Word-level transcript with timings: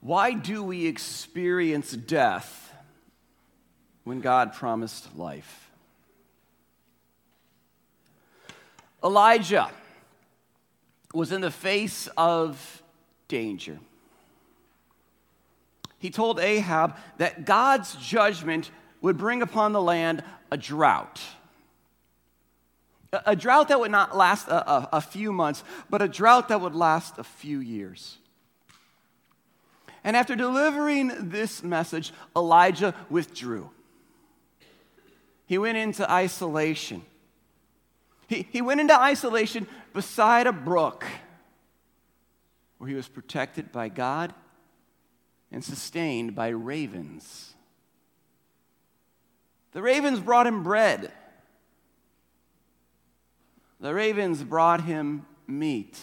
Why 0.00 0.32
do 0.32 0.62
we 0.62 0.86
experience 0.86 1.92
death 1.92 2.72
when 4.04 4.20
God 4.20 4.54
promised 4.54 5.16
life? 5.16 5.70
Elijah 9.04 9.70
was 11.12 11.32
in 11.32 11.40
the 11.40 11.50
face 11.50 12.08
of 12.16 12.82
danger. 13.28 13.78
He 15.98 16.10
told 16.10 16.40
Ahab 16.40 16.96
that 17.18 17.44
God's 17.44 17.94
judgment 17.96 18.70
would 19.02 19.18
bring 19.18 19.42
upon 19.42 19.72
the 19.72 19.82
land 19.82 20.22
a 20.50 20.56
drought. 20.56 21.20
A, 23.12 23.34
drought 23.34 23.68
that 23.68 23.80
would 23.80 23.90
not 23.90 24.16
last 24.16 24.48
a, 24.48 24.70
a, 24.70 24.88
a 24.94 25.00
few 25.00 25.32
months, 25.32 25.64
but 25.88 26.00
a 26.00 26.08
drought 26.08 26.48
that 26.48 26.60
would 26.60 26.74
last 26.74 27.18
a 27.18 27.24
few 27.24 27.58
years. 27.58 28.18
And 30.02 30.16
after 30.16 30.34
delivering 30.34 31.30
this 31.30 31.62
message, 31.62 32.12
Elijah 32.34 32.94
withdrew. 33.10 33.70
He 35.46 35.58
went 35.58 35.76
into 35.76 36.10
isolation. 36.10 37.02
He, 38.28 38.46
he 38.50 38.62
went 38.62 38.80
into 38.80 38.98
isolation 38.98 39.66
beside 39.92 40.46
a 40.46 40.52
brook 40.52 41.04
where 42.78 42.88
he 42.88 42.94
was 42.94 43.08
protected 43.08 43.72
by 43.72 43.88
God 43.88 44.32
and 45.52 45.62
sustained 45.62 46.34
by 46.34 46.48
ravens. 46.48 47.54
The 49.72 49.82
ravens 49.82 50.20
brought 50.20 50.46
him 50.46 50.62
bread. 50.62 51.12
The 53.80 53.92
ravens 53.92 54.42
brought 54.42 54.84
him 54.84 55.26
meat. 55.46 55.98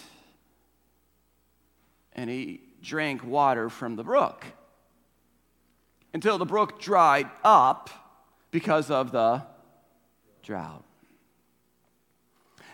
And 2.13 2.29
he 2.29 2.61
drank 2.87 3.23
water 3.23 3.69
from 3.69 3.97
the 3.97 4.03
brook 4.03 4.45
until 6.13 6.37
the 6.37 6.45
brook 6.45 6.79
dried 6.79 7.29
up 7.43 7.89
because 8.49 8.89
of 8.89 9.11
the 9.11 9.43
drought. 10.41 10.85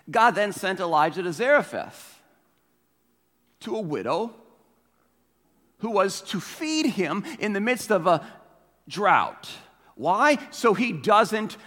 God 0.10 0.32
then 0.32 0.54
sent 0.54 0.80
Elijah 0.80 1.24
to 1.24 1.34
Zarephath 1.34 2.22
to 3.62 3.76
a 3.76 3.82
widow 3.82 4.36
who 5.80 5.90
was 5.90 6.22
to 6.22 6.40
feed 6.40 6.86
him 6.86 7.26
in 7.40 7.54
the 7.54 7.60
midst 7.60 7.92
of 7.92 8.06
a 8.06 8.26
drought. 8.88 9.50
Why? 9.96 10.38
So 10.52 10.74
he 10.74 10.92
doesn't 10.92 11.58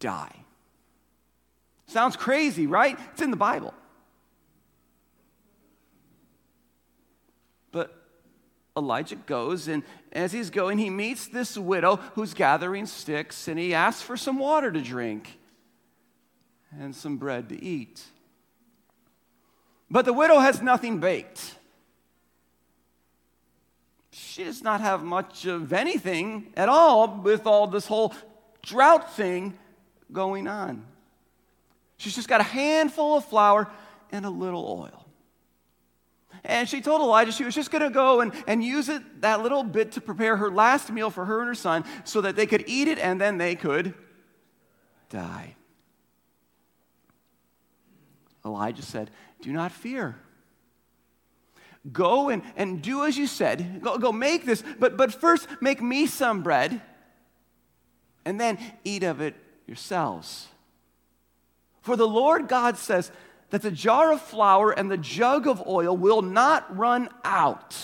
die. 0.00 0.34
Sounds 1.86 2.16
crazy, 2.16 2.66
right? 2.66 2.98
It's 3.12 3.22
in 3.22 3.30
the 3.30 3.36
Bible. 3.36 3.74
Elijah 8.76 9.16
goes, 9.16 9.68
and 9.68 9.82
as 10.12 10.32
he's 10.32 10.50
going, 10.50 10.78
he 10.78 10.90
meets 10.90 11.28
this 11.28 11.56
widow 11.56 11.96
who's 12.14 12.34
gathering 12.34 12.86
sticks, 12.86 13.48
and 13.48 13.58
he 13.58 13.72
asks 13.72 14.02
for 14.02 14.16
some 14.16 14.38
water 14.38 14.70
to 14.70 14.80
drink 14.80 15.38
and 16.78 16.94
some 16.94 17.16
bread 17.16 17.48
to 17.48 17.62
eat. 17.62 18.02
But 19.90 20.04
the 20.04 20.12
widow 20.12 20.38
has 20.38 20.60
nothing 20.60 20.98
baked. 20.98 21.54
She 24.10 24.44
does 24.44 24.62
not 24.62 24.80
have 24.80 25.02
much 25.02 25.46
of 25.46 25.72
anything 25.72 26.52
at 26.56 26.68
all 26.68 27.08
with 27.22 27.46
all 27.46 27.66
this 27.66 27.86
whole 27.86 28.14
drought 28.62 29.14
thing 29.14 29.56
going 30.12 30.46
on. 30.48 30.84
She's 31.96 32.14
just 32.14 32.28
got 32.28 32.40
a 32.40 32.44
handful 32.44 33.16
of 33.16 33.24
flour 33.24 33.68
and 34.12 34.26
a 34.26 34.30
little 34.30 34.66
oil. 34.66 35.05
And 36.46 36.68
she 36.68 36.80
told 36.80 37.00
Elijah 37.00 37.32
she 37.32 37.44
was 37.44 37.54
just 37.54 37.72
going 37.72 37.82
to 37.82 37.90
go 37.90 38.20
and, 38.20 38.32
and 38.46 38.62
use 38.62 38.88
it, 38.88 39.20
that 39.20 39.42
little 39.42 39.64
bit, 39.64 39.92
to 39.92 40.00
prepare 40.00 40.36
her 40.36 40.50
last 40.50 40.90
meal 40.90 41.10
for 41.10 41.24
her 41.24 41.40
and 41.40 41.48
her 41.48 41.54
son 41.54 41.84
so 42.04 42.20
that 42.20 42.36
they 42.36 42.46
could 42.46 42.64
eat 42.68 42.86
it 42.86 42.98
and 42.98 43.20
then 43.20 43.36
they 43.36 43.56
could 43.56 43.94
die. 45.10 45.56
Elijah 48.44 48.82
said, 48.82 49.10
Do 49.42 49.52
not 49.52 49.72
fear. 49.72 50.16
Go 51.92 52.28
and, 52.28 52.42
and 52.56 52.80
do 52.80 53.04
as 53.04 53.18
you 53.18 53.26
said. 53.26 53.80
Go, 53.82 53.98
go 53.98 54.12
make 54.12 54.44
this, 54.44 54.62
but, 54.78 54.96
but 54.96 55.12
first 55.12 55.48
make 55.60 55.82
me 55.82 56.06
some 56.06 56.42
bread 56.42 56.80
and 58.24 58.40
then 58.40 58.58
eat 58.84 59.02
of 59.02 59.20
it 59.20 59.34
yourselves. 59.66 60.48
For 61.80 61.96
the 61.96 62.08
Lord 62.08 62.48
God 62.48 62.76
says, 62.76 63.12
that 63.50 63.62
the 63.62 63.70
jar 63.70 64.12
of 64.12 64.20
flour 64.20 64.70
and 64.72 64.90
the 64.90 64.96
jug 64.96 65.46
of 65.46 65.66
oil 65.66 65.96
will 65.96 66.22
not 66.22 66.76
run 66.76 67.08
out 67.24 67.76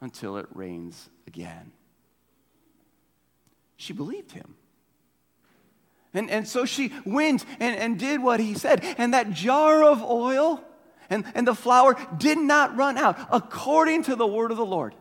until 0.00 0.36
it 0.36 0.46
rains 0.54 1.08
again. 1.26 1.72
She 3.76 3.92
believed 3.92 4.32
him. 4.32 4.54
And, 6.14 6.30
and 6.30 6.48
so 6.48 6.64
she 6.64 6.92
went 7.04 7.44
and, 7.60 7.76
and 7.76 7.98
did 7.98 8.22
what 8.22 8.40
he 8.40 8.54
said. 8.54 8.82
And 8.96 9.12
that 9.12 9.32
jar 9.32 9.84
of 9.84 10.02
oil 10.02 10.62
and, 11.10 11.24
and 11.34 11.46
the 11.46 11.54
flour 11.54 11.94
did 12.16 12.38
not 12.38 12.76
run 12.76 12.96
out 12.96 13.18
according 13.30 14.04
to 14.04 14.16
the 14.16 14.26
word 14.26 14.50
of 14.50 14.56
the 14.56 14.64
Lord. 14.64 14.94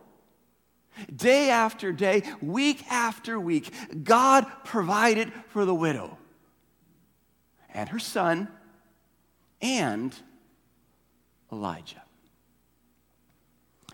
Day 1.13 1.49
after 1.49 1.91
day, 1.91 2.23
week 2.41 2.85
after 2.91 3.39
week, 3.39 3.71
God 4.03 4.45
provided 4.63 5.31
for 5.47 5.65
the 5.65 5.75
widow 5.75 6.17
and 7.75 7.89
her 7.89 7.99
son 7.99 8.47
and 9.61 10.15
Elijah. 11.51 12.01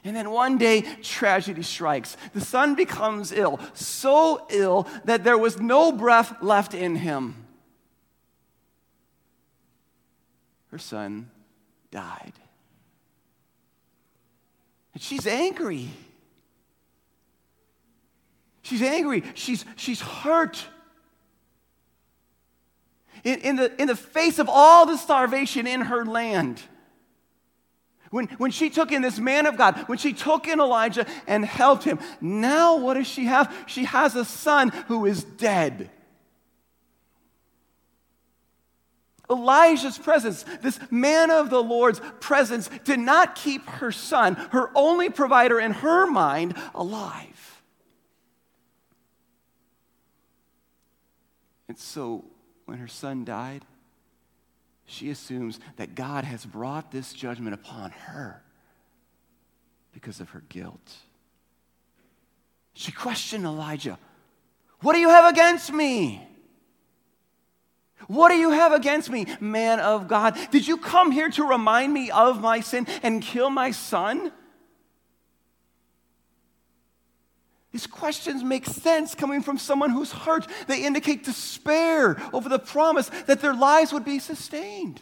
And 0.04 0.16
then 0.16 0.32
one 0.32 0.58
day, 0.58 0.82
tragedy 1.04 1.62
strikes. 1.62 2.18
The 2.34 2.42
son 2.42 2.74
becomes 2.76 3.32
ill, 3.32 3.60
so 3.74 4.48
ill 4.50 4.88
that 5.06 5.24
there 5.24 5.38
was 5.38 5.60
no 5.60 5.92
breath 5.92 6.42
left 6.42 6.74
in 6.74 6.96
him. 6.96 7.36
Her 10.72 10.80
son 10.80 11.30
died. 11.92 12.34
And 14.94 15.04
she's 15.04 15.28
angry. 15.28 15.90
She's 18.64 18.82
angry. 18.82 19.24
She's, 19.36 19.66
she's 19.76 20.02
hurt 20.02 20.66
in, 23.24 23.40
in, 23.40 23.56
the, 23.56 23.82
in 23.82 23.88
the 23.88 23.96
face 23.96 24.40
of 24.40 24.50
all 24.50 24.86
the 24.86 24.98
starvation 24.98 25.68
in 25.68 25.82
her 25.82 26.06
land. 26.06 26.62
When, 28.10 28.28
when 28.38 28.52
she 28.52 28.70
took 28.70 28.92
in 28.92 29.02
this 29.02 29.20
man 29.20 29.46
of 29.46 29.58
God, 29.58 29.78
when 29.88 29.98
she 29.98 30.12
took 30.12 30.48
in 30.48 30.60
Elijah 30.60 31.06
and 31.28 31.46
helped 31.46 31.86
him, 31.86 32.00
now 32.20 32.78
what 32.78 32.96
does 32.96 33.08
she 33.08 33.26
have? 33.26 33.56
She 33.68 33.86
has 33.86 34.16
a 34.16 34.26
son 34.26 34.70
who 34.88 35.06
is 35.06 35.24
dead. 35.24 35.90
Elijah's 39.30 39.98
presence, 39.98 40.44
this 40.62 40.78
man 40.92 41.32
of 41.32 41.50
the 41.50 41.64
Lord's 41.64 42.02
presence, 42.20 42.70
did 42.84 43.00
not 43.00 43.36
keep 43.36 43.66
her 43.66 43.94
son, 43.94 44.36
her 44.52 44.70
only 44.76 45.10
provider 45.10 45.58
in 45.58 45.72
her 45.72 46.06
mind, 46.06 46.54
alive. 46.76 47.62
And 51.70 51.78
so 51.78 52.26
when 52.72 52.80
her 52.80 52.88
son 52.88 53.26
died, 53.26 53.66
she 54.86 55.10
assumes 55.10 55.60
that 55.76 55.94
God 55.94 56.24
has 56.24 56.46
brought 56.46 56.90
this 56.90 57.12
judgment 57.12 57.54
upon 57.54 57.92
her 57.92 58.42
because 59.94 60.22
of 60.22 60.30
her 60.30 60.42
guilt. 60.48 60.94
She 62.74 62.94
questioned 62.94 63.44
Elijah 63.44 64.00
What 64.80 64.94
do 64.94 65.00
you 65.00 65.10
have 65.10 65.30
against 65.30 65.74
me? 65.74 66.26
What 68.08 68.30
do 68.30 68.36
you 68.36 68.52
have 68.52 68.72
against 68.72 69.10
me, 69.10 69.26
man 69.42 69.82
of 69.82 70.08
God? 70.08 70.38
Did 70.50 70.66
you 70.66 70.78
come 70.78 71.12
here 71.12 71.30
to 71.32 71.44
remind 71.44 71.94
me 71.94 72.10
of 72.10 72.40
my 72.40 72.62
sin 72.62 72.88
and 73.04 73.22
kill 73.22 73.50
my 73.50 73.72
son? 73.72 74.32
These 77.72 77.88
questions 77.88 78.44
make 78.44 78.66
sense 78.66 79.16
coming 79.16 79.42
from 79.42 79.58
someone 79.58 79.92
who's 79.92 80.12
hurt. 80.12 80.46
They 80.68 80.84
indicate 80.84 81.24
despair 81.24 82.22
over 82.34 82.50
the 82.50 82.60
promise 82.60 83.10
that 83.28 83.40
their 83.40 83.54
lives 83.54 83.94
would 83.94 84.04
be 84.04 84.20
sustained. 84.20 85.02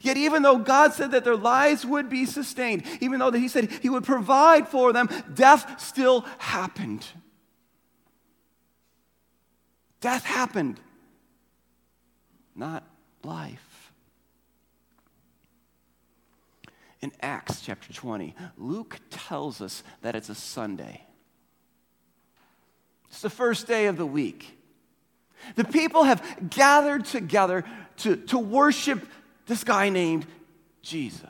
Yet, 0.00 0.16
even 0.16 0.42
though 0.42 0.58
God 0.58 0.92
said 0.92 1.12
that 1.12 1.24
their 1.24 1.36
lives 1.36 1.86
would 1.86 2.08
be 2.08 2.26
sustained, 2.26 2.84
even 3.00 3.20
though 3.20 3.30
He 3.30 3.48
said 3.48 3.70
He 3.70 3.88
would 3.88 4.04
provide 4.04 4.68
for 4.68 4.92
them, 4.92 5.08
death 5.32 5.80
still 5.80 6.22
happened. 6.38 7.06
Death 10.00 10.24
happened, 10.24 10.80
not 12.54 12.84
life. 13.22 13.63
In 17.04 17.12
Acts 17.20 17.60
chapter 17.60 17.92
20, 17.92 18.34
Luke 18.56 18.98
tells 19.10 19.60
us 19.60 19.84
that 20.00 20.16
it's 20.16 20.30
a 20.30 20.34
Sunday. 20.34 21.04
It's 23.10 23.20
the 23.20 23.30
first 23.30 23.66
day 23.66 23.86
of 23.86 23.98
the 23.98 24.06
week. 24.06 24.58
The 25.54 25.64
people 25.64 26.04
have 26.04 26.48
gathered 26.48 27.04
together 27.04 27.64
to, 27.98 28.16
to 28.16 28.38
worship 28.38 29.06
this 29.46 29.64
guy 29.64 29.90
named 29.90 30.26
Jesus. 30.80 31.28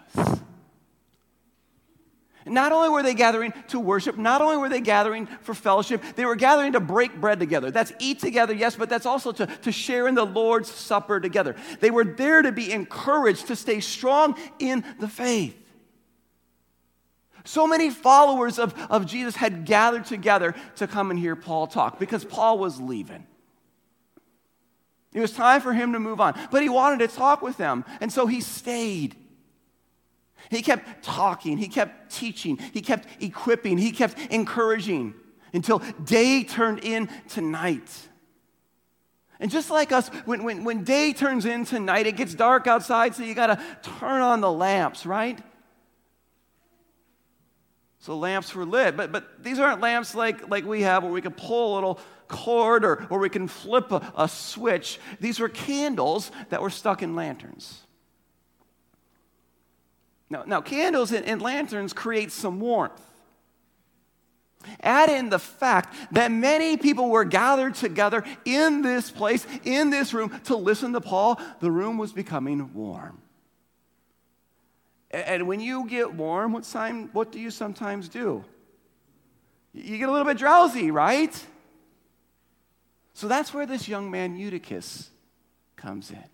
not 2.47 2.71
only 2.71 2.89
were 2.89 3.03
they 3.03 3.15
gathering 3.15 3.53
to 3.69 3.81
worship, 3.81 4.17
not 4.17 4.41
only 4.41 4.57
were 4.57 4.69
they 4.69 4.81
gathering 4.81 5.27
for 5.43 5.55
fellowship, 5.55 6.05
they 6.15 6.25
were 6.25 6.37
gathering 6.37 6.75
to 6.75 6.81
break 6.81 7.21
bread 7.21 7.41
together. 7.41 7.73
That's 7.73 7.93
eat 7.99 8.21
together, 8.21 8.55
yes, 8.55 8.77
but 8.77 8.89
that's 8.89 9.07
also 9.07 9.33
to, 9.33 9.47
to 9.47 9.73
share 9.73 10.07
in 10.07 10.15
the 10.15 10.25
Lord's 10.25 10.71
Supper 10.71 11.19
together. 11.19 11.57
They 11.81 11.91
were 11.91 12.05
there 12.05 12.43
to 12.43 12.53
be 12.53 12.71
encouraged 12.71 13.49
to 13.49 13.57
stay 13.57 13.81
strong 13.81 14.39
in 14.61 14.85
the 15.01 15.09
faith. 15.09 15.63
So 17.45 17.67
many 17.67 17.91
followers 17.91 18.59
of, 18.59 18.75
of 18.91 19.07
Jesus 19.07 19.37
had 19.37 19.67
gathered 19.67 20.07
together 20.07 20.55
to 20.77 20.87
come 20.87 21.11
and 21.11 21.19
hear 21.19 21.37
Paul 21.37 21.67
talk 21.67 21.99
because 21.99 22.25
Paul 22.25 22.59
was 22.59 22.81
leaving. 22.81 23.27
It 25.13 25.21
was 25.21 25.33
time 25.33 25.61
for 25.61 25.73
him 25.73 25.93
to 25.93 26.01
move 26.01 26.21
on, 26.21 26.39
but 26.51 26.63
he 26.63 26.69
wanted 26.69 27.09
to 27.09 27.15
talk 27.15 27.41
with 27.41 27.57
them, 27.57 27.85
and 28.01 28.13
so 28.13 28.27
he 28.27 28.41
stayed. 28.41 29.15
He 30.51 30.61
kept 30.61 31.05
talking, 31.05 31.57
he 31.57 31.69
kept 31.69 32.13
teaching, 32.13 32.59
he 32.73 32.81
kept 32.81 33.07
equipping, 33.23 33.79
he 33.79 33.93
kept 33.93 34.19
encouraging 34.31 35.15
until 35.53 35.79
day 36.03 36.43
turned 36.43 36.81
into 36.81 37.41
night. 37.41 38.09
And 39.39 39.51
just 39.51 39.71
like 39.71 39.93
us, 39.93 40.09
when, 40.25 40.43
when, 40.43 40.65
when 40.65 40.85
day 40.85 41.13
turns 41.13 41.45
into 41.45 41.79
night, 41.79 42.07
it 42.07 42.17
gets 42.17 42.35
dark 42.35 42.67
outside, 42.67 43.15
so 43.15 43.23
you 43.23 43.35
got 43.35 43.49
to 43.49 43.61
turn 43.99 44.21
on 44.21 44.41
the 44.41 44.51
lamps, 44.51 45.07
right? 45.07 45.39
So 48.05 48.19
lamps 48.19 48.55
were 48.55 48.67
lit, 48.67 48.99
but, 48.99 49.13
but 49.13 49.43
these 49.43 49.59
aren't 49.59 49.81
lamps 49.81 50.15
like, 50.15 50.51
like 50.51 50.67
we 50.67 50.83
have 50.83 51.05
where 51.05 51.13
we 51.13 51.23
can 51.23 51.33
pull 51.33 51.73
a 51.73 51.75
little 51.77 51.99
cord 52.29 52.85
or, 52.85 53.07
or 53.09 53.19
we 53.19 53.31
can 53.31 53.49
flip 53.49 53.91
a, 53.93 54.13
a 54.15 54.29
switch. 54.29 55.01
These 55.21 55.41
were 55.41 55.49
candles 55.49 56.31
that 56.51 56.61
were 56.61 56.69
stuck 56.69 57.03
in 57.03 57.17
lanterns. 57.17 57.81
Now, 60.29 60.45
now 60.47 60.61
candles 60.61 61.13
and, 61.13 61.25
and 61.25 61.41
lanterns 61.41 61.95
create 61.95 62.31
some 62.31 62.61
warmth. 62.61 63.01
Add 64.83 65.09
in 65.09 65.31
the 65.31 65.39
fact 65.39 65.97
that 66.13 66.31
many 66.31 66.77
people 66.77 67.09
were 67.09 67.25
gathered 67.25 67.75
together 67.75 68.23
in 68.45 68.83
this 68.83 69.11
place, 69.11 69.47
in 69.65 69.89
this 69.89 70.13
room, 70.13 70.29
to 70.45 70.57
listen 70.57 70.93
to 70.93 71.01
Paul. 71.01 71.41
The 71.61 71.71
room 71.71 71.97
was 71.97 72.13
becoming 72.13 72.75
warm. 72.75 73.23
And 75.15 75.47
when 75.47 75.61
you 75.61 75.87
get 75.89 76.13
warm, 76.13 76.53
what, 76.53 76.65
time, 76.65 77.09
what 77.13 77.31
do 77.31 77.39
you 77.39 77.51
sometimes 77.51 78.09
do? 78.09 78.45
You 79.73 79.99
get 79.99 80.09
a 80.09 80.13
little 80.13 80.27
bit 80.27 80.39
drowsy, 80.39 80.91
right? 80.91 81.47
So 83.13 83.29
that's 83.29 83.55
where 83.55 83.65
this 83.65 83.87
young 83.87 84.11
man 84.11 84.37
Eutychus 84.37 85.11
comes 85.77 86.11
in. 86.11 86.25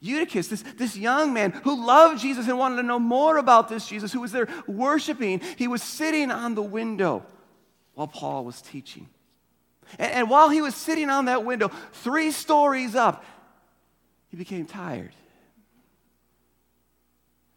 Eutychus, 0.00 0.48
this, 0.48 0.62
this 0.76 0.96
young 0.96 1.32
man 1.32 1.52
who 1.52 1.86
loved 1.86 2.20
Jesus 2.20 2.48
and 2.48 2.58
wanted 2.58 2.76
to 2.76 2.82
know 2.82 2.98
more 2.98 3.36
about 3.36 3.68
this 3.68 3.86
Jesus, 3.86 4.12
who 4.12 4.20
was 4.20 4.32
there 4.32 4.48
worshiping, 4.66 5.40
he 5.56 5.68
was 5.68 5.82
sitting 5.82 6.30
on 6.30 6.54
the 6.54 6.62
window 6.62 7.24
while 7.94 8.08
Paul 8.08 8.44
was 8.44 8.62
teaching. 8.62 9.08
And, 9.98 10.12
and 10.12 10.30
while 10.30 10.48
he 10.48 10.62
was 10.62 10.74
sitting 10.74 11.10
on 11.10 11.26
that 11.26 11.44
window, 11.44 11.70
three 11.92 12.30
stories 12.30 12.94
up, 12.94 13.24
he 14.28 14.36
became 14.36 14.64
tired. 14.64 15.12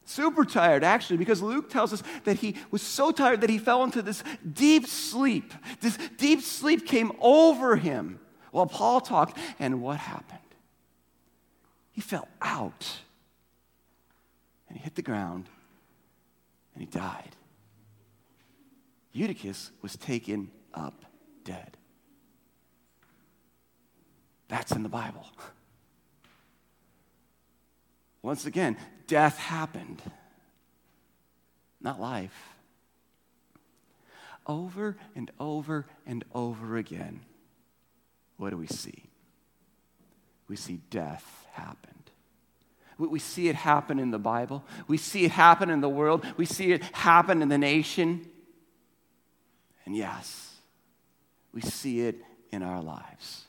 Super 0.05 0.45
tired, 0.45 0.83
actually, 0.83 1.17
because 1.17 1.41
Luke 1.41 1.69
tells 1.69 1.91
us 1.91 2.03
that 2.25 2.37
he 2.37 2.55
was 2.69 2.83
so 2.83 3.11
tired 3.11 3.41
that 3.41 3.49
he 3.49 3.57
fell 3.57 3.83
into 3.83 4.03
this 4.03 4.23
deep 4.53 4.85
sleep. 4.85 5.51
This 5.81 5.97
deep 6.17 6.41
sleep 6.41 6.85
came 6.85 7.11
over 7.19 7.75
him 7.75 8.19
while 8.51 8.67
Paul 8.67 9.01
talked. 9.01 9.37
And 9.59 9.81
what 9.81 9.97
happened? 9.97 10.39
He 11.91 12.01
fell 12.01 12.27
out 12.39 12.85
and 14.69 14.77
he 14.77 14.83
hit 14.83 14.95
the 14.95 15.01
ground 15.01 15.49
and 16.75 16.83
he 16.83 16.87
died. 16.87 17.35
Eutychus 19.11 19.71
was 19.81 19.95
taken 19.95 20.51
up 20.73 21.05
dead. 21.43 21.77
That's 24.49 24.71
in 24.71 24.83
the 24.83 24.89
Bible. 24.89 25.25
Once 28.25 28.47
again, 28.47 28.75
death 29.05 29.37
happened, 29.37 30.01
not 31.79 32.01
life. 32.01 32.55
Over 34.47 34.97
and 35.15 35.29
over 35.39 35.85
and 36.07 36.25
over 36.33 36.75
again 36.75 37.21
what 38.37 38.49
do 38.49 38.57
we 38.57 38.65
see? 38.65 39.03
We 40.47 40.55
see 40.55 40.81
death 40.89 41.45
happened. 41.53 41.93
We 42.97 43.19
see 43.19 43.47
it 43.47 43.55
happen 43.55 43.99
in 43.99 44.09
the 44.09 44.17
Bible. 44.17 44.63
We 44.87 44.97
see 44.97 45.25
it 45.25 45.31
happen 45.31 45.69
in 45.69 45.81
the 45.81 45.89
world. 45.89 46.25
We 46.35 46.45
see 46.45 46.71
it 46.71 46.81
happen 46.95 47.43
in 47.43 47.49
the 47.49 47.59
nation. 47.59 48.27
And 49.85 49.95
yes, 49.95 50.55
we 51.53 51.61
see 51.61 52.01
it 52.01 52.23
in 52.51 52.63
our 52.63 52.81
lives. 52.81 53.43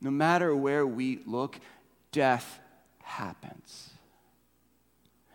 No 0.00 0.10
matter 0.10 0.56
where 0.56 0.84
we 0.84 1.20
look, 1.26 1.60
death 2.12 2.60
happens. 3.02 3.90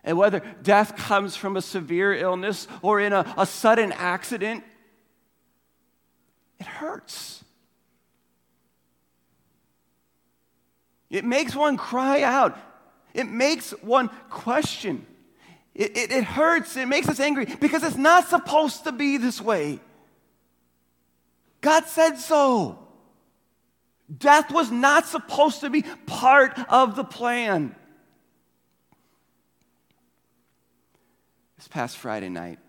And 0.04 0.18
whether 0.18 0.42
death 0.62 0.96
comes 0.96 1.36
from 1.36 1.58
a 1.58 1.62
severe 1.62 2.14
illness 2.14 2.68
or 2.82 3.00
in 3.00 3.12
a, 3.12 3.34
a 3.38 3.46
sudden 3.46 3.92
accident, 3.92 4.64
it 6.60 6.68
hurts. 6.68 7.44
It 11.10 11.26
makes 11.26 11.56
one 11.56 11.78
cry 11.78 12.22
out. 12.22 12.58
It 13.14 13.28
makes 13.28 13.72
one 13.82 14.10
question. 14.30 15.06
It, 15.74 15.98
it, 15.98 16.12
it, 16.12 16.24
hurts. 16.24 16.78
It 16.78 16.88
makes 16.88 17.10
us 17.10 17.20
angry 17.20 17.46
because 17.46 17.84
it's 17.84 17.98
not 17.98 18.28
supposed 18.28 18.84
to 18.84 18.92
be 18.92 19.18
this 19.18 19.42
way. 19.42 19.80
God 21.62 21.86
said 21.86 22.18
so. 22.18 22.85
Death 24.16 24.52
was 24.52 24.72
not 24.72 25.06
supposed 25.06 25.62
to 25.62 25.70
be 25.70 25.82
part 26.06 26.58
of 26.70 26.96
the 26.96 27.04
plan. 27.04 27.76
This 31.58 31.68
past 31.68 31.98
Friday 31.98 32.30
night, 32.30 32.60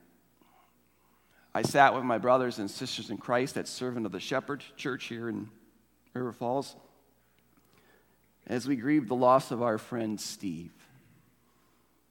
I 1.54 1.62
sat 1.62 1.94
with 1.94 2.04
my 2.04 2.18
brothers 2.18 2.58
and 2.58 2.70
sisters 2.70 3.10
in 3.10 3.18
Christ 3.18 3.56
at 3.56 3.68
Servant 3.68 4.06
of 4.06 4.12
the 4.12 4.20
Shepherd 4.20 4.64
Church 4.76 5.04
here 5.04 5.28
in 5.28 5.48
River 6.14 6.32
Falls 6.32 6.76
as 8.46 8.66
we 8.66 8.76
grieved 8.76 9.08
the 9.08 9.14
loss 9.14 9.50
of 9.50 9.62
our 9.62 9.76
friend 9.76 10.20
Steve. 10.20 10.72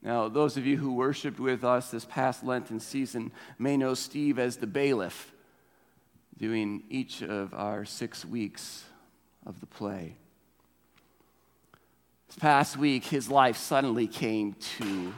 Now, 0.01 0.27
those 0.29 0.57
of 0.57 0.65
you 0.67 0.77
who 0.77 0.93
worshiped 0.93 1.39
with 1.39 1.63
us 1.63 1.89
this 1.89 2.05
past 2.05 2.43
Lenten 2.43 2.79
season 2.79 3.31
may 3.57 3.77
know 3.77 3.95
Steve 3.95 4.37
as 4.37 4.57
the 4.57 4.67
bailiff, 4.67 5.33
doing 6.37 6.83
each 6.89 7.23
of 7.23 7.53
our 7.53 7.85
six 7.85 8.23
weeks 8.23 8.83
of 9.45 9.59
the 9.59 9.65
play. 9.65 10.15
This 12.27 12.37
past 12.37 12.77
week, 12.77 13.05
his 13.05 13.29
life 13.29 13.57
suddenly 13.57 14.07
came 14.07 14.53
to 14.77 15.13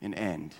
an 0.00 0.14
end. 0.14 0.54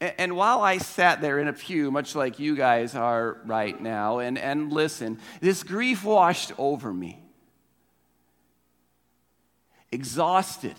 And 0.00 0.36
while 0.36 0.60
I 0.60 0.78
sat 0.78 1.22
there 1.22 1.38
in 1.38 1.48
a 1.48 1.52
pew, 1.54 1.90
much 1.90 2.14
like 2.14 2.38
you 2.38 2.54
guys 2.54 2.94
are 2.94 3.38
right 3.46 3.80
now, 3.80 4.18
and, 4.18 4.36
and 4.36 4.70
listened, 4.70 5.18
this 5.40 5.62
grief 5.62 6.04
washed 6.04 6.52
over 6.58 6.92
me. 6.92 7.18
Exhausted, 9.90 10.76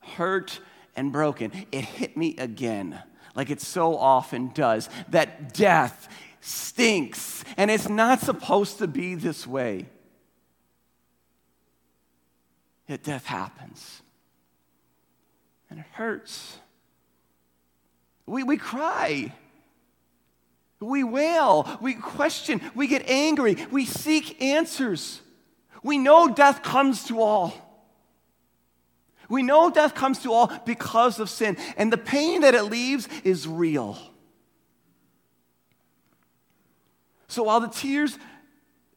hurt, 0.00 0.60
and 0.96 1.12
broken, 1.12 1.52
it 1.70 1.84
hit 1.84 2.16
me 2.16 2.34
again, 2.38 2.98
like 3.34 3.50
it 3.50 3.60
so 3.60 3.96
often 3.96 4.50
does, 4.54 4.88
that 5.10 5.52
death 5.52 6.08
stinks, 6.40 7.20
and 7.56 7.70
it's 7.70 7.88
not 7.88 8.20
supposed 8.20 8.78
to 8.78 8.86
be 8.86 9.14
this 9.14 9.46
way. 9.46 9.86
Yet 12.88 13.02
death 13.02 13.26
happens, 13.26 14.02
and 15.70 15.78
it 15.78 15.86
hurts. 15.92 16.58
We, 18.26 18.42
we 18.42 18.56
cry. 18.56 19.32
We 20.80 21.04
wail. 21.04 21.78
We 21.80 21.94
question. 21.94 22.60
We 22.74 22.86
get 22.86 23.08
angry. 23.08 23.56
We 23.70 23.84
seek 23.84 24.42
answers. 24.42 25.20
We 25.82 25.98
know 25.98 26.28
death 26.28 26.62
comes 26.62 27.04
to 27.04 27.20
all. 27.20 27.54
We 29.28 29.42
know 29.42 29.70
death 29.70 29.94
comes 29.94 30.18
to 30.24 30.32
all 30.32 30.52
because 30.66 31.18
of 31.18 31.30
sin, 31.30 31.56
and 31.76 31.92
the 31.92 31.98
pain 31.98 32.42
that 32.42 32.54
it 32.54 32.64
leaves 32.64 33.08
is 33.24 33.48
real. 33.48 33.98
So 37.32 37.44
while 37.44 37.60
the 37.60 37.68
tears 37.68 38.18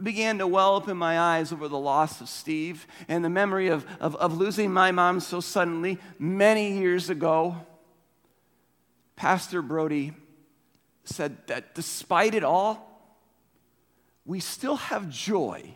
began 0.03 0.39
to 0.39 0.47
well 0.47 0.75
up 0.75 0.89
in 0.89 0.97
my 0.97 1.17
eyes 1.17 1.53
over 1.53 1.69
the 1.69 1.79
loss 1.79 2.19
of 2.19 2.27
Steve 2.27 2.85
and 3.07 3.23
the 3.23 3.29
memory 3.29 3.69
of, 3.69 3.85
of, 4.01 4.13
of 4.17 4.37
losing 4.37 4.73
my 4.73 4.91
mom 4.91 5.21
so 5.21 5.39
suddenly 5.39 5.99
many 6.19 6.77
years 6.77 7.09
ago, 7.09 7.55
Pastor 9.15 9.61
Brody 9.61 10.11
said 11.05 11.47
that 11.47 11.75
despite 11.75 12.35
it 12.35 12.43
all, 12.43 13.15
we 14.25 14.41
still 14.41 14.75
have 14.75 15.09
joy. 15.09 15.73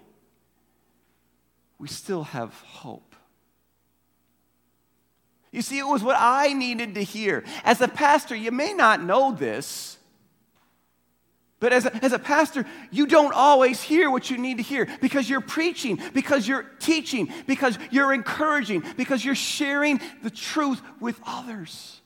We 1.78 1.88
still 1.88 2.24
have 2.24 2.54
hope. 2.60 3.16
You 5.54 5.62
see, 5.62 5.80
it 5.80 5.88
was 5.88 6.04
what 6.04 6.18
I 6.20 6.52
needed 6.52 6.96
to 6.96 7.04
hear. 7.04 7.46
As 7.64 7.80
a 7.80 7.88
pastor, 7.88 8.36
you 8.36 8.52
may 8.52 8.74
not 8.74 9.02
know 9.02 9.32
this, 9.32 9.99
but 11.60 11.74
as 11.74 11.86
a, 11.86 11.96
as 12.04 12.14
a 12.14 12.20
pastor, 12.20 12.66
you 12.90 13.06
don't 13.06 13.34
always 13.34 13.82
hear 13.82 14.10
what 14.10 14.30
you 14.30 14.38
need 14.38 14.58
to 14.58 14.64
hear 14.64 14.88
because 15.02 15.30
you're 15.30 15.42
preaching, 15.42 16.00
because 16.14 16.48
you're 16.48 16.64
teaching, 16.80 17.32
because 17.48 17.78
you're 17.92 18.14
encouraging, 18.14 18.84
because 18.96 19.24
you're 19.26 19.36
sharing 19.36 20.00
the 20.24 20.30
truth 20.30 20.82
with 21.02 21.20
others. 21.26 22.02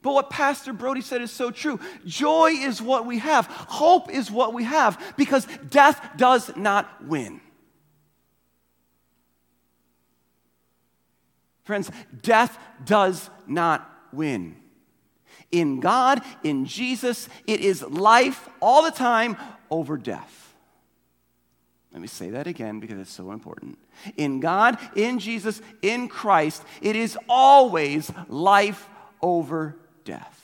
But 0.00 0.14
what 0.14 0.30
Pastor 0.30 0.72
Brody 0.72 1.00
said 1.00 1.22
is 1.22 1.30
so 1.30 1.50
true. 1.50 1.80
Joy 2.04 2.50
is 2.52 2.80
what 2.80 3.06
we 3.06 3.18
have, 3.18 3.46
hope 3.46 4.10
is 4.10 4.30
what 4.30 4.54
we 4.54 4.64
have, 4.64 5.14
because 5.16 5.46
death 5.68 6.16
does 6.16 6.54
not 6.56 7.04
win. 7.06 7.40
Friends, 11.64 11.90
death 12.22 12.58
does 12.84 13.30
not 13.46 13.90
win. 14.12 14.56
In 15.54 15.78
God, 15.78 16.20
in 16.42 16.66
Jesus, 16.66 17.28
it 17.46 17.60
is 17.60 17.80
life 17.82 18.48
all 18.60 18.82
the 18.82 18.90
time 18.90 19.36
over 19.70 19.96
death. 19.96 20.52
Let 21.92 22.02
me 22.02 22.08
say 22.08 22.30
that 22.30 22.48
again 22.48 22.80
because 22.80 22.98
it's 22.98 23.12
so 23.12 23.30
important. 23.30 23.78
In 24.16 24.40
God, 24.40 24.78
in 24.96 25.20
Jesus, 25.20 25.62
in 25.80 26.08
Christ, 26.08 26.64
it 26.82 26.96
is 26.96 27.16
always 27.28 28.10
life 28.26 28.88
over 29.22 29.76
death. 30.04 30.40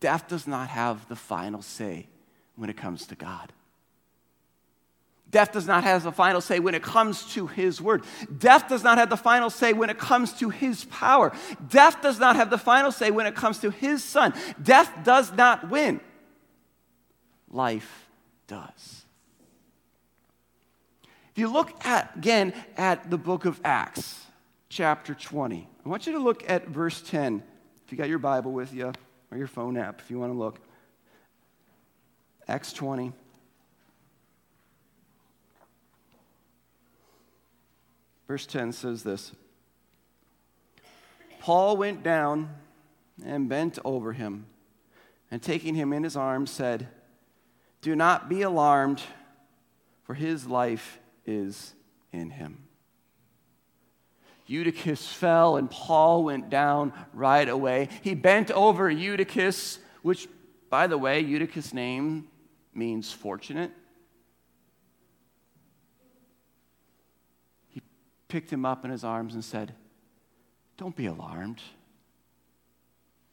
Death 0.00 0.26
does 0.26 0.48
not 0.48 0.68
have 0.70 1.06
the 1.08 1.14
final 1.14 1.62
say 1.62 2.08
when 2.56 2.68
it 2.68 2.76
comes 2.76 3.06
to 3.06 3.14
God. 3.14 3.52
Death 5.34 5.50
does 5.50 5.66
not 5.66 5.82
have 5.82 6.04
the 6.04 6.12
final 6.12 6.40
say 6.40 6.60
when 6.60 6.76
it 6.76 6.82
comes 6.84 7.24
to 7.34 7.48
His 7.48 7.80
word. 7.80 8.04
Death 8.38 8.68
does 8.68 8.84
not 8.84 8.98
have 8.98 9.10
the 9.10 9.16
final 9.16 9.50
say 9.50 9.72
when 9.72 9.90
it 9.90 9.98
comes 9.98 10.32
to 10.34 10.48
His 10.48 10.84
power. 10.84 11.32
Death 11.68 12.00
does 12.00 12.20
not 12.20 12.36
have 12.36 12.50
the 12.50 12.56
final 12.56 12.92
say 12.92 13.10
when 13.10 13.26
it 13.26 13.34
comes 13.34 13.58
to 13.58 13.70
His 13.70 14.04
Son. 14.04 14.32
Death 14.62 14.92
does 15.02 15.32
not 15.32 15.70
win. 15.70 15.98
Life 17.50 18.08
does. 18.46 19.04
If 21.32 21.38
you 21.38 21.52
look 21.52 21.84
at, 21.84 22.12
again 22.14 22.54
at 22.76 23.10
the 23.10 23.18
book 23.18 23.44
of 23.44 23.60
Acts, 23.64 24.24
chapter 24.68 25.14
20, 25.14 25.68
I 25.84 25.88
want 25.88 26.06
you 26.06 26.12
to 26.12 26.20
look 26.20 26.48
at 26.48 26.68
verse 26.68 27.02
10. 27.02 27.42
If 27.84 27.90
you 27.90 27.98
got 27.98 28.08
your 28.08 28.20
Bible 28.20 28.52
with 28.52 28.72
you 28.72 28.92
or 29.32 29.36
your 29.36 29.48
phone 29.48 29.76
app, 29.78 30.00
if 30.00 30.12
you 30.12 30.20
want 30.20 30.32
to 30.32 30.38
look. 30.38 30.60
Acts 32.46 32.72
20. 32.72 33.12
Verse 38.26 38.46
10 38.46 38.72
says 38.72 39.02
this 39.02 39.32
Paul 41.40 41.76
went 41.76 42.02
down 42.02 42.48
and 43.24 43.48
bent 43.48 43.78
over 43.84 44.12
him, 44.12 44.46
and 45.30 45.42
taking 45.42 45.74
him 45.74 45.92
in 45.92 46.02
his 46.02 46.16
arms, 46.16 46.50
said, 46.50 46.88
Do 47.82 47.94
not 47.94 48.28
be 48.28 48.42
alarmed, 48.42 49.02
for 50.04 50.14
his 50.14 50.46
life 50.46 50.98
is 51.26 51.74
in 52.12 52.30
him. 52.30 52.64
Eutychus 54.46 55.06
fell, 55.06 55.56
and 55.56 55.70
Paul 55.70 56.24
went 56.24 56.50
down 56.50 56.92
right 57.12 57.48
away. 57.48 57.88
He 58.02 58.14
bent 58.14 58.50
over 58.50 58.90
Eutychus, 58.90 59.78
which, 60.02 60.28
by 60.68 60.86
the 60.86 60.98
way, 60.98 61.20
Eutychus' 61.20 61.72
name 61.72 62.28
means 62.74 63.12
fortunate. 63.12 63.70
Picked 68.28 68.50
him 68.50 68.64
up 68.64 68.84
in 68.84 68.90
his 68.90 69.04
arms 69.04 69.34
and 69.34 69.44
said, 69.44 69.74
Don't 70.76 70.96
be 70.96 71.06
alarmed. 71.06 71.60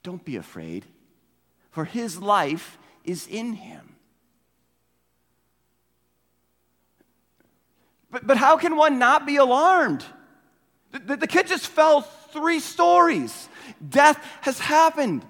Don't 0.03 0.24
be 0.25 0.36
afraid, 0.36 0.86
for 1.69 1.86
his 1.86 2.19
life 2.19 2.77
is 3.03 3.27
in 3.27 3.53
him. 3.53 3.95
But, 8.10 8.27
but 8.27 8.38
how 8.38 8.57
can 8.57 8.75
one 8.75 9.00
not 9.00 9.25
be 9.25 9.38
alarmed? 9.38 10.03
The, 10.91 11.15
the, 11.15 11.27
kid 11.27 11.48
just 11.48 11.67
fell 11.67 12.01
three 12.01 12.60
stories. 12.60 13.48
Death 13.88 14.21
has 14.41 14.60
happened. 14.60 15.25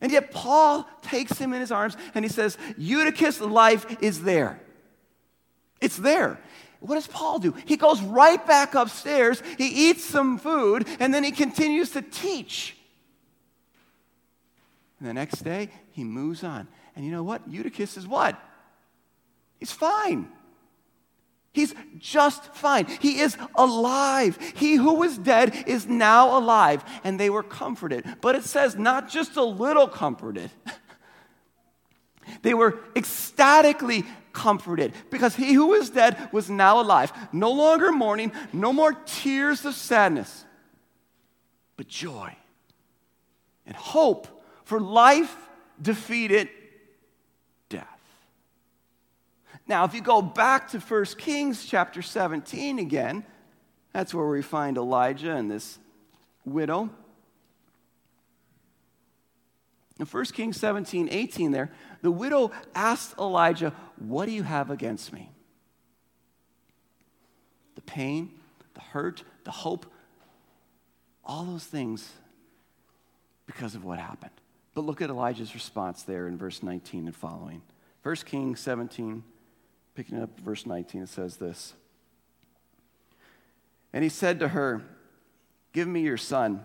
And 0.00 0.10
yet, 0.10 0.32
Paul 0.32 0.88
takes 1.02 1.38
him 1.38 1.52
in 1.52 1.60
his 1.60 1.70
arms 1.70 1.96
and 2.14 2.24
he 2.24 2.28
says, 2.28 2.58
Eutychus' 2.76 3.40
life 3.40 4.02
is 4.02 4.22
there. 4.22 4.60
It's 5.80 5.96
there. 5.96 6.40
What 6.80 6.94
does 6.94 7.06
Paul 7.06 7.38
do? 7.38 7.54
He 7.66 7.76
goes 7.76 8.00
right 8.00 8.44
back 8.46 8.74
upstairs, 8.74 9.42
he 9.58 9.90
eats 9.90 10.04
some 10.04 10.38
food, 10.38 10.88
and 10.98 11.12
then 11.12 11.22
he 11.22 11.30
continues 11.30 11.90
to 11.90 12.02
teach. 12.02 12.76
And 14.98 15.08
the 15.08 15.14
next 15.14 15.42
day, 15.44 15.70
he 15.92 16.04
moves 16.04 16.42
on. 16.42 16.68
And 16.96 17.04
you 17.04 17.12
know 17.12 17.22
what? 17.22 17.42
Eutychus 17.48 17.96
is 17.96 18.06
what? 18.06 18.38
He's 19.58 19.72
fine. 19.72 20.28
He's 21.52 21.74
just 21.98 22.44
fine. 22.54 22.86
He 22.86 23.20
is 23.20 23.36
alive. 23.54 24.38
He 24.54 24.76
who 24.76 24.94
was 24.94 25.18
dead 25.18 25.64
is 25.66 25.86
now 25.86 26.38
alive. 26.38 26.84
And 27.02 27.18
they 27.18 27.30
were 27.30 27.42
comforted. 27.42 28.04
But 28.20 28.36
it 28.36 28.44
says 28.44 28.76
not 28.76 29.08
just 29.08 29.36
a 29.36 29.42
little 29.42 29.88
comforted, 29.88 30.50
they 32.42 32.54
were 32.54 32.78
ecstatically 32.94 34.04
comforted 34.32 34.92
because 35.10 35.36
he 35.36 35.52
who 35.52 35.68
was 35.68 35.90
dead 35.90 36.28
was 36.32 36.50
now 36.50 36.80
alive. 36.80 37.12
No 37.32 37.52
longer 37.52 37.92
mourning, 37.92 38.32
no 38.52 38.72
more 38.72 38.92
tears 38.92 39.64
of 39.64 39.74
sadness, 39.74 40.44
but 41.76 41.88
joy 41.88 42.34
and 43.66 43.76
hope 43.76 44.26
for 44.64 44.80
life 44.80 45.34
defeated 45.80 46.48
death. 47.68 47.86
Now, 49.66 49.84
if 49.84 49.94
you 49.94 50.00
go 50.00 50.20
back 50.22 50.70
to 50.70 50.78
1 50.80 51.04
Kings 51.18 51.64
chapter 51.64 52.02
17 52.02 52.78
again, 52.78 53.24
that's 53.92 54.12
where 54.14 54.28
we 54.28 54.42
find 54.42 54.76
Elijah 54.76 55.34
and 55.34 55.50
this 55.50 55.78
widow. 56.44 56.90
In 60.00 60.06
1 60.06 60.24
Kings 60.26 60.56
17, 60.56 61.10
18, 61.10 61.50
there, 61.50 61.70
the 62.00 62.10
widow 62.10 62.52
asked 62.74 63.18
Elijah, 63.18 63.74
What 63.98 64.24
do 64.24 64.32
you 64.32 64.42
have 64.42 64.70
against 64.70 65.12
me? 65.12 65.30
The 67.74 67.82
pain, 67.82 68.30
the 68.72 68.80
hurt, 68.80 69.22
the 69.44 69.50
hope, 69.50 69.84
all 71.22 71.44
those 71.44 71.64
things 71.64 72.10
because 73.44 73.74
of 73.74 73.84
what 73.84 73.98
happened. 73.98 74.32
But 74.72 74.86
look 74.86 75.02
at 75.02 75.10
Elijah's 75.10 75.52
response 75.52 76.02
there 76.02 76.26
in 76.28 76.38
verse 76.38 76.62
19 76.62 77.04
and 77.04 77.14
following. 77.14 77.60
1 78.02 78.16
Kings 78.24 78.58
17, 78.60 79.22
picking 79.94 80.22
up 80.22 80.40
verse 80.40 80.64
19, 80.64 81.02
it 81.02 81.08
says 81.10 81.36
this. 81.36 81.74
And 83.92 84.02
he 84.02 84.08
said 84.08 84.40
to 84.40 84.48
her, 84.48 84.82
Give 85.74 85.86
me 85.86 86.00
your 86.00 86.16
son. 86.16 86.64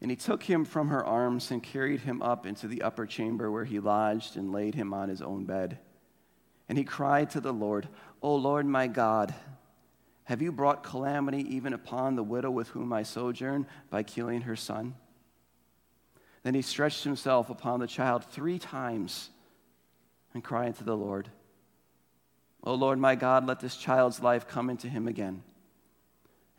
And 0.00 0.10
he 0.10 0.16
took 0.16 0.42
him 0.42 0.64
from 0.64 0.88
her 0.88 1.04
arms 1.04 1.50
and 1.50 1.62
carried 1.62 2.00
him 2.00 2.22
up 2.22 2.46
into 2.46 2.66
the 2.66 2.82
upper 2.82 3.06
chamber 3.06 3.50
where 3.50 3.64
he 3.64 3.80
lodged 3.80 4.36
and 4.36 4.52
laid 4.52 4.74
him 4.74 4.94
on 4.94 5.08
his 5.08 5.20
own 5.20 5.44
bed. 5.44 5.78
And 6.68 6.78
he 6.78 6.84
cried 6.84 7.30
to 7.30 7.40
the 7.40 7.52
Lord, 7.52 7.88
O 8.22 8.34
Lord 8.34 8.64
my 8.64 8.86
God, 8.86 9.34
have 10.24 10.40
you 10.40 10.52
brought 10.52 10.84
calamity 10.84 11.56
even 11.56 11.72
upon 11.72 12.14
the 12.14 12.22
widow 12.22 12.50
with 12.50 12.68
whom 12.68 12.92
I 12.92 13.02
sojourn 13.02 13.66
by 13.90 14.02
killing 14.02 14.42
her 14.42 14.56
son? 14.56 14.94
Then 16.44 16.54
he 16.54 16.62
stretched 16.62 17.04
himself 17.04 17.50
upon 17.50 17.80
the 17.80 17.86
child 17.86 18.24
three 18.24 18.58
times 18.58 19.30
and 20.32 20.44
cried 20.44 20.76
to 20.76 20.84
the 20.84 20.96
Lord, 20.96 21.28
O 22.62 22.74
Lord 22.74 22.98
my 22.98 23.14
God, 23.14 23.46
let 23.46 23.60
this 23.60 23.76
child's 23.76 24.20
life 24.20 24.46
come 24.46 24.70
into 24.70 24.88
him 24.88 25.08
again. 25.08 25.42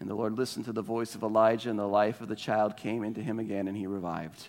And 0.02 0.10
the 0.10 0.16
Lord 0.16 0.36
listened 0.36 0.66
to 0.66 0.74
the 0.74 0.82
voice 0.82 1.14
of 1.14 1.22
Elijah, 1.22 1.70
and 1.70 1.78
the 1.78 1.86
life 1.86 2.22
of 2.22 2.28
the 2.28 2.36
child 2.36 2.76
came 2.76 3.04
into 3.04 3.22
him 3.22 3.38
again, 3.38 3.68
and 3.68 3.78
he 3.78 3.86
revived. 3.86 4.48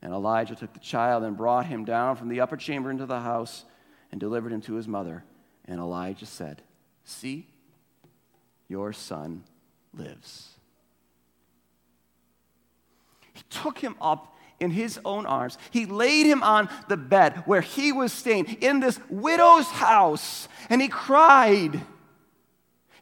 And 0.00 0.10
Elijah 0.10 0.54
took 0.54 0.72
the 0.72 0.80
child 0.80 1.22
and 1.22 1.36
brought 1.36 1.66
him 1.66 1.84
down 1.84 2.16
from 2.16 2.30
the 2.30 2.40
upper 2.40 2.56
chamber 2.56 2.90
into 2.90 3.04
the 3.04 3.20
house 3.20 3.66
and 4.10 4.18
delivered 4.18 4.52
him 4.52 4.62
to 4.62 4.72
his 4.72 4.88
mother. 4.88 5.22
And 5.66 5.78
Elijah 5.78 6.24
said, 6.24 6.62
See, 7.04 7.46
your 8.66 8.94
son 8.94 9.44
lives. 9.92 10.54
He 13.34 13.42
took 13.50 13.78
him 13.78 13.96
up 14.00 14.34
in 14.60 14.70
his 14.70 14.98
own 15.04 15.26
arms. 15.26 15.58
He 15.72 15.84
laid 15.84 16.24
him 16.24 16.42
on 16.42 16.70
the 16.88 16.96
bed 16.96 17.42
where 17.44 17.60
he 17.60 17.92
was 17.92 18.14
staying 18.14 18.46
in 18.62 18.80
this 18.80 18.98
widow's 19.10 19.66
house, 19.66 20.48
and 20.70 20.80
he 20.80 20.88
cried. 20.88 21.82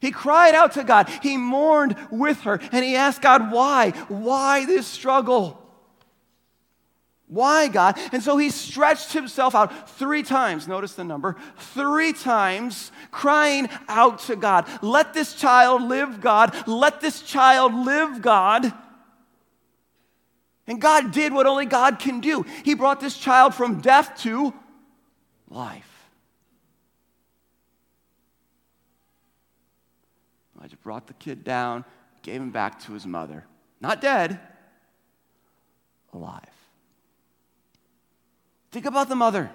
He 0.03 0.11
cried 0.11 0.53
out 0.53 0.73
to 0.73 0.83
God. 0.83 1.07
He 1.21 1.37
mourned 1.37 1.95
with 2.11 2.41
her 2.41 2.59
and 2.73 2.83
he 2.83 2.97
asked 2.97 3.21
God, 3.21 3.53
why? 3.53 3.91
Why 4.09 4.65
this 4.65 4.85
struggle? 4.85 5.57
Why, 7.27 7.69
God? 7.69 7.97
And 8.11 8.21
so 8.21 8.35
he 8.35 8.49
stretched 8.49 9.13
himself 9.13 9.55
out 9.55 9.89
three 9.91 10.21
times. 10.21 10.67
Notice 10.67 10.95
the 10.95 11.05
number 11.05 11.37
three 11.57 12.11
times, 12.11 12.91
crying 13.11 13.69
out 13.87 14.19
to 14.23 14.35
God, 14.35 14.67
Let 14.81 15.13
this 15.13 15.35
child 15.35 15.81
live, 15.83 16.19
God. 16.19 16.67
Let 16.67 16.99
this 16.99 17.21
child 17.21 17.73
live, 17.73 18.21
God. 18.21 18.73
And 20.67 20.81
God 20.81 21.13
did 21.13 21.31
what 21.31 21.47
only 21.47 21.65
God 21.65 21.97
can 21.97 22.19
do. 22.19 22.45
He 22.63 22.73
brought 22.73 22.99
this 22.99 23.17
child 23.17 23.55
from 23.55 23.79
death 23.79 24.21
to 24.23 24.53
life. 25.49 25.92
Elijah 30.63 30.77
brought 30.77 31.07
the 31.07 31.13
kid 31.15 31.43
down, 31.43 31.83
gave 32.21 32.39
him 32.39 32.51
back 32.51 32.79
to 32.83 32.93
his 32.93 33.05
mother. 33.05 33.43
Not 33.81 33.99
dead, 33.99 34.39
alive. 36.13 36.39
Think 38.71 38.85
about 38.85 39.09
the 39.09 39.15
mother. 39.15 39.51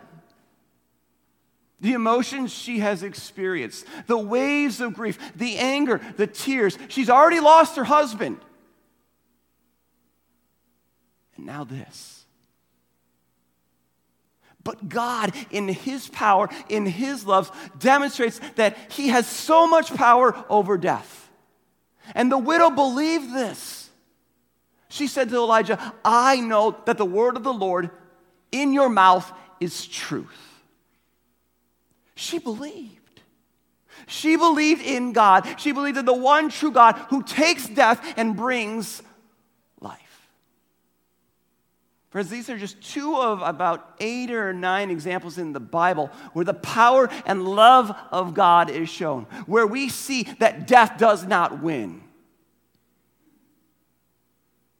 The 1.80 1.94
emotions 1.94 2.52
she 2.52 2.80
has 2.80 3.02
experienced, 3.02 3.86
the 4.06 4.18
waves 4.18 4.82
of 4.82 4.92
grief, 4.92 5.18
the 5.34 5.56
anger, 5.56 5.98
the 6.18 6.26
tears. 6.26 6.76
She's 6.88 7.08
already 7.08 7.40
lost 7.40 7.76
her 7.76 7.84
husband. 7.84 8.38
And 11.36 11.46
now 11.46 11.64
this. 11.64 12.26
But 14.64 14.88
God, 14.88 15.32
in 15.50 15.68
His 15.68 16.08
power, 16.08 16.48
in 16.68 16.86
His 16.86 17.24
love, 17.24 17.50
demonstrates 17.78 18.40
that 18.56 18.76
He 18.90 19.08
has 19.08 19.26
so 19.26 19.66
much 19.66 19.94
power 19.94 20.44
over 20.48 20.76
death. 20.76 21.30
And 22.14 22.30
the 22.30 22.38
widow 22.38 22.70
believed 22.70 23.34
this. 23.34 23.90
She 24.88 25.06
said 25.06 25.28
to 25.28 25.36
Elijah, 25.36 25.94
I 26.04 26.40
know 26.40 26.76
that 26.86 26.98
the 26.98 27.04
word 27.04 27.36
of 27.36 27.44
the 27.44 27.52
Lord 27.52 27.90
in 28.50 28.72
your 28.72 28.88
mouth 28.88 29.30
is 29.60 29.86
truth. 29.86 30.62
She 32.14 32.38
believed. 32.38 33.20
She 34.06 34.36
believed 34.36 34.82
in 34.82 35.12
God. 35.12 35.46
She 35.58 35.72
believed 35.72 35.98
in 35.98 36.04
the 36.04 36.14
one 36.14 36.48
true 36.48 36.70
God 36.70 36.94
who 37.10 37.22
takes 37.22 37.68
death 37.68 38.14
and 38.16 38.36
brings 38.36 39.02
Friends, 42.10 42.30
these 42.30 42.48
are 42.48 42.56
just 42.56 42.80
two 42.80 43.16
of 43.16 43.42
about 43.42 43.96
eight 44.00 44.30
or 44.30 44.54
nine 44.54 44.90
examples 44.90 45.36
in 45.36 45.52
the 45.52 45.60
Bible 45.60 46.10
where 46.32 46.44
the 46.44 46.54
power 46.54 47.10
and 47.26 47.46
love 47.46 47.94
of 48.10 48.32
God 48.32 48.70
is 48.70 48.88
shown, 48.88 49.24
where 49.46 49.66
we 49.66 49.90
see 49.90 50.22
that 50.38 50.66
death 50.66 50.96
does 50.96 51.26
not 51.26 51.62
win. 51.62 52.02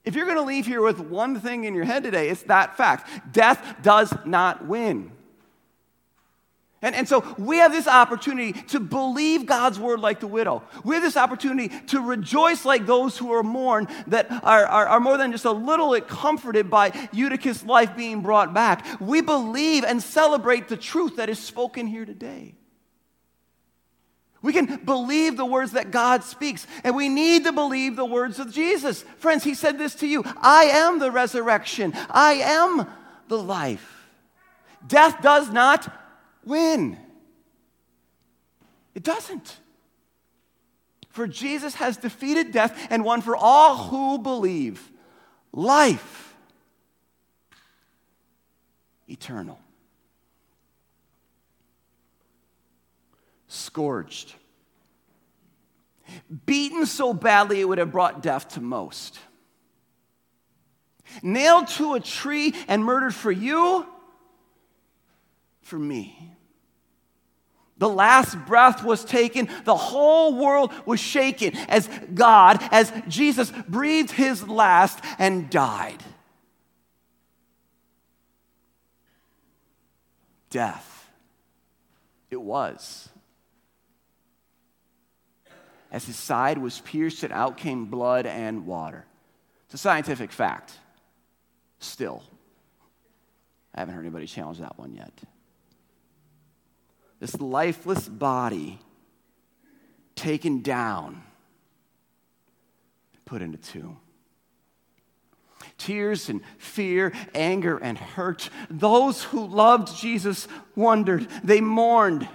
If 0.04 0.14
you're 0.14 0.24
going 0.24 0.38
to 0.38 0.42
leave 0.42 0.64
here 0.64 0.80
with 0.80 1.00
one 1.00 1.38
thing 1.38 1.64
in 1.64 1.74
your 1.74 1.84
head 1.84 2.02
today, 2.02 2.30
it's 2.30 2.44
that 2.44 2.78
fact 2.78 3.30
death 3.30 3.76
does 3.82 4.14
not 4.24 4.64
win. 4.64 5.12
And, 6.80 6.94
and 6.94 7.08
so 7.08 7.24
we 7.38 7.58
have 7.58 7.72
this 7.72 7.88
opportunity 7.88 8.52
to 8.68 8.78
believe 8.78 9.46
God's 9.46 9.80
word 9.80 9.98
like 9.98 10.20
the 10.20 10.28
widow. 10.28 10.62
We 10.84 10.94
have 10.94 11.02
this 11.02 11.16
opportunity 11.16 11.76
to 11.88 12.00
rejoice 12.00 12.64
like 12.64 12.86
those 12.86 13.18
who 13.18 13.32
are 13.32 13.42
mourned, 13.42 13.88
that 14.06 14.30
are, 14.30 14.64
are, 14.64 14.86
are 14.86 15.00
more 15.00 15.16
than 15.16 15.32
just 15.32 15.44
a 15.44 15.50
little 15.50 15.92
bit 15.92 16.06
comforted 16.06 16.70
by 16.70 16.92
Eutychus' 17.12 17.64
life 17.64 17.96
being 17.96 18.22
brought 18.22 18.54
back. 18.54 18.86
We 19.00 19.22
believe 19.22 19.82
and 19.82 20.00
celebrate 20.00 20.68
the 20.68 20.76
truth 20.76 21.16
that 21.16 21.28
is 21.28 21.40
spoken 21.40 21.88
here 21.88 22.04
today. 22.04 22.54
We 24.40 24.52
can 24.52 24.76
believe 24.84 25.36
the 25.36 25.44
words 25.44 25.72
that 25.72 25.90
God 25.90 26.22
speaks, 26.22 26.64
and 26.84 26.94
we 26.94 27.08
need 27.08 27.42
to 27.42 27.52
believe 27.52 27.96
the 27.96 28.04
words 28.04 28.38
of 28.38 28.52
Jesus. 28.52 29.02
Friends, 29.16 29.42
He 29.42 29.54
said 29.54 29.78
this 29.78 29.96
to 29.96 30.06
you 30.06 30.22
I 30.36 30.64
am 30.64 31.00
the 31.00 31.10
resurrection, 31.10 31.92
I 32.08 32.34
am 32.34 32.86
the 33.26 33.38
life. 33.38 34.06
Death 34.86 35.20
does 35.22 35.50
not 35.50 35.92
win. 36.44 36.98
It 38.94 39.02
doesn't. 39.02 39.58
For 41.10 41.26
Jesus 41.26 41.74
has 41.76 41.96
defeated 41.96 42.52
death 42.52 42.86
and 42.90 43.04
won 43.04 43.22
for 43.22 43.36
all 43.36 43.76
who 43.76 44.18
believe 44.18 44.90
life 45.52 46.36
eternal. 49.08 49.58
Scourged. 53.48 54.34
Beaten 56.46 56.86
so 56.86 57.12
badly 57.12 57.60
it 57.60 57.68
would 57.68 57.78
have 57.78 57.92
brought 57.92 58.22
death 58.22 58.50
to 58.50 58.60
most. 58.60 59.18
Nailed 61.22 61.68
to 61.68 61.94
a 61.94 62.00
tree 62.00 62.54
and 62.68 62.84
murdered 62.84 63.14
for 63.14 63.32
you, 63.32 63.86
for 65.62 65.78
me. 65.78 66.36
The 67.78 67.88
last 67.88 68.36
breath 68.46 68.84
was 68.84 69.04
taken. 69.04 69.48
The 69.64 69.76
whole 69.76 70.34
world 70.34 70.72
was 70.84 71.00
shaken 71.00 71.56
as 71.68 71.88
God, 72.12 72.58
as 72.72 72.92
Jesus 73.06 73.52
breathed 73.68 74.10
his 74.10 74.46
last 74.46 74.98
and 75.18 75.48
died. 75.48 76.02
Death. 80.50 81.10
It 82.30 82.40
was. 82.40 83.08
As 85.90 86.04
his 86.04 86.16
side 86.16 86.58
was 86.58 86.80
pierced, 86.80 87.22
and 87.22 87.32
out 87.32 87.56
came 87.56 87.86
blood 87.86 88.26
and 88.26 88.66
water. 88.66 89.06
It's 89.66 89.74
a 89.74 89.78
scientific 89.78 90.32
fact. 90.32 90.72
Still. 91.78 92.22
I 93.74 93.80
haven't 93.80 93.94
heard 93.94 94.04
anybody 94.04 94.26
challenge 94.26 94.58
that 94.58 94.78
one 94.78 94.94
yet 94.94 95.12
this 97.20 97.40
lifeless 97.40 98.08
body 98.08 98.78
taken 100.14 100.62
down, 100.62 101.22
put 103.24 103.42
into 103.42 103.58
tomb. 103.58 103.98
Tears 105.76 106.28
and 106.28 106.40
fear, 106.58 107.12
anger 107.34 107.78
and 107.78 107.98
hurt. 107.98 108.50
Those 108.68 109.22
who 109.24 109.46
loved 109.46 109.96
Jesus 109.96 110.48
wondered. 110.74 111.28
They 111.44 111.60
mourned 111.60 112.28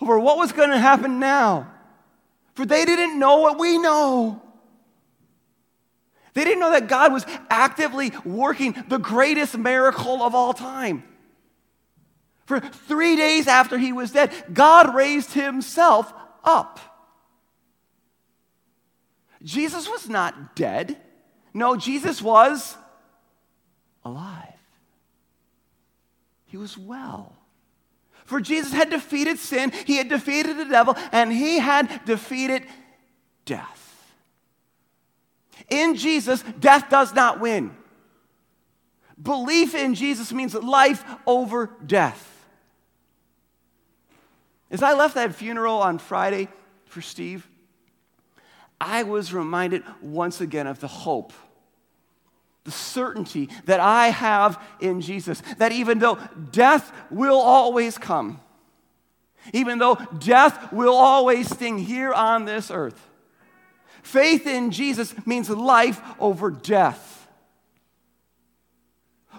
over 0.00 0.18
what 0.18 0.38
was 0.38 0.52
going 0.52 0.70
to 0.70 0.78
happen 0.78 1.18
now. 1.18 1.72
For 2.54 2.64
they 2.66 2.84
didn't 2.84 3.18
know 3.18 3.38
what 3.38 3.58
we 3.58 3.78
know. 3.78 4.42
They 6.34 6.44
didn't 6.44 6.60
know 6.60 6.70
that 6.70 6.88
God 6.88 7.12
was 7.12 7.24
actively 7.50 8.12
working 8.24 8.84
the 8.88 8.98
greatest 8.98 9.58
miracle 9.58 10.22
of 10.22 10.34
all 10.34 10.52
time. 10.52 11.02
For 12.48 12.60
three 12.60 13.14
days 13.14 13.46
after 13.46 13.76
he 13.76 13.92
was 13.92 14.12
dead, 14.12 14.32
God 14.54 14.94
raised 14.94 15.34
himself 15.34 16.10
up. 16.42 16.80
Jesus 19.42 19.86
was 19.86 20.08
not 20.08 20.56
dead. 20.56 20.96
No, 21.52 21.76
Jesus 21.76 22.22
was 22.22 22.74
alive. 24.02 24.54
He 26.46 26.56
was 26.56 26.78
well. 26.78 27.36
For 28.24 28.40
Jesus 28.40 28.72
had 28.72 28.88
defeated 28.88 29.38
sin, 29.38 29.70
he 29.84 29.98
had 29.98 30.08
defeated 30.08 30.56
the 30.56 30.64
devil, 30.64 30.96
and 31.12 31.30
he 31.30 31.58
had 31.58 32.02
defeated 32.06 32.64
death. 33.44 34.14
In 35.68 35.96
Jesus, 35.96 36.42
death 36.58 36.88
does 36.88 37.12
not 37.12 37.40
win. 37.40 37.76
Belief 39.20 39.74
in 39.74 39.94
Jesus 39.94 40.32
means 40.32 40.54
life 40.54 41.04
over 41.26 41.76
death. 41.84 42.27
As 44.70 44.82
I 44.82 44.92
left 44.92 45.14
that 45.14 45.34
funeral 45.34 45.78
on 45.78 45.98
Friday 45.98 46.48
for 46.86 47.00
Steve, 47.00 47.48
I 48.80 49.02
was 49.02 49.32
reminded 49.32 49.82
once 50.00 50.40
again 50.40 50.66
of 50.66 50.80
the 50.80 50.88
hope, 50.88 51.32
the 52.64 52.70
certainty 52.70 53.48
that 53.64 53.80
I 53.80 54.08
have 54.08 54.62
in 54.80 55.00
Jesus. 55.00 55.42
That 55.56 55.72
even 55.72 55.98
though 55.98 56.18
death 56.50 56.92
will 57.10 57.38
always 57.38 57.98
come, 57.98 58.40
even 59.52 59.78
though 59.78 59.96
death 60.18 60.72
will 60.72 60.94
always 60.94 61.48
sting 61.48 61.78
here 61.78 62.12
on 62.12 62.44
this 62.44 62.70
earth, 62.70 63.08
faith 64.02 64.46
in 64.46 64.70
Jesus 64.70 65.14
means 65.26 65.48
life 65.48 66.00
over 66.20 66.50
death. 66.50 67.26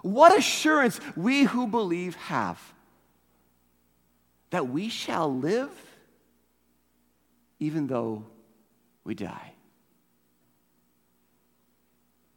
What 0.01 0.37
assurance 0.37 0.99
we 1.15 1.43
who 1.43 1.67
believe 1.67 2.15
have 2.15 2.59
that 4.49 4.67
we 4.69 4.89
shall 4.89 5.33
live 5.33 5.71
even 7.59 7.87
though 7.87 8.25
we 9.03 9.15
die. 9.15 9.53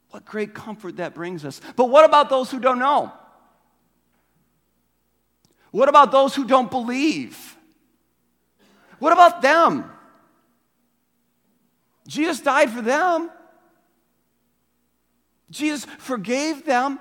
What 0.09 0.25
great 0.25 0.53
comfort 0.53 0.97
that 0.97 1.15
brings 1.15 1.43
us. 1.43 1.59
But 1.75 1.89
what 1.89 2.05
about 2.05 2.29
those 2.29 2.51
who 2.51 2.59
don't 2.59 2.77
know? 2.77 3.11
What 5.71 5.89
about 5.89 6.11
those 6.11 6.35
who 6.35 6.45
don't 6.45 6.69
believe? 6.69 7.57
What 8.99 9.11
about 9.11 9.41
them? 9.41 9.89
Jesus 12.07 12.39
died 12.41 12.69
for 12.69 12.81
them. 12.81 13.31
Jesus 15.49 15.85
forgave 15.97 16.65
them. 16.65 16.99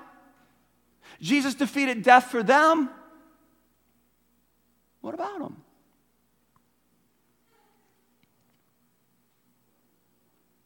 Jesus 1.21 1.55
defeated 1.55 2.03
death 2.03 2.31
for 2.31 2.43
them. 2.43 2.89
What 5.03 5.15
about 5.15 5.41
them? 5.41 5.57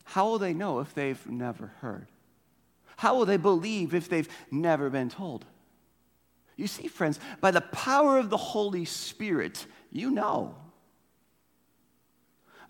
How 0.04 0.26
will 0.28 0.38
they 0.38 0.54
know 0.54 0.78
if 0.78 0.94
they've 0.94 1.26
never 1.28 1.72
heard? 1.80 2.06
How 2.96 3.16
will 3.16 3.26
they 3.26 3.36
believe 3.36 3.92
if 3.92 4.08
they've 4.08 4.28
never 4.50 4.88
been 4.88 5.10
told? 5.10 5.44
You 6.56 6.66
see, 6.66 6.86
friends, 6.86 7.20
by 7.40 7.50
the 7.50 7.60
power 7.60 8.18
of 8.18 8.30
the 8.30 8.36
Holy 8.36 8.84
Spirit, 8.84 9.66
you 9.90 10.10
know. 10.10 10.54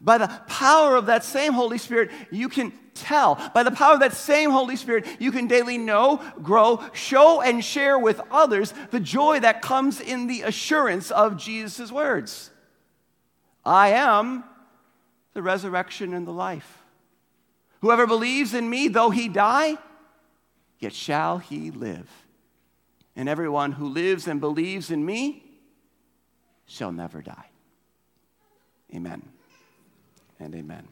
By 0.00 0.18
the 0.18 0.28
power 0.46 0.96
of 0.96 1.06
that 1.06 1.24
same 1.24 1.52
Holy 1.52 1.78
Spirit, 1.78 2.10
you 2.30 2.48
can 2.48 2.72
tell. 2.94 3.36
By 3.54 3.62
the 3.62 3.70
power 3.70 3.94
of 3.94 4.00
that 4.00 4.12
same 4.12 4.50
Holy 4.50 4.76
Spirit, 4.76 5.06
you 5.18 5.32
can 5.32 5.46
daily 5.46 5.78
know, 5.78 6.22
grow, 6.42 6.82
show, 6.92 7.40
and 7.40 7.64
share 7.64 7.98
with 7.98 8.20
others 8.30 8.74
the 8.90 9.00
joy 9.00 9.40
that 9.40 9.62
comes 9.62 10.00
in 10.00 10.26
the 10.26 10.42
assurance 10.42 11.10
of 11.10 11.36
Jesus' 11.36 11.90
words 11.90 12.50
I 13.64 13.90
am 13.90 14.44
the 15.34 15.42
resurrection 15.42 16.14
and 16.14 16.26
the 16.26 16.32
life. 16.32 16.82
Whoever 17.80 18.06
believes 18.06 18.54
in 18.54 18.68
me, 18.68 18.88
though 18.88 19.10
he 19.10 19.28
die, 19.28 19.76
yet 20.78 20.92
shall 20.92 21.38
he 21.38 21.70
live. 21.70 22.08
And 23.14 23.28
everyone 23.28 23.72
who 23.72 23.88
lives 23.88 24.28
and 24.28 24.40
believes 24.40 24.90
in 24.90 25.04
me 25.04 25.42
shall 26.66 26.92
never 26.92 27.22
die. 27.22 27.50
Amen 28.94 29.22
and 30.40 30.54
amen. 30.54 30.88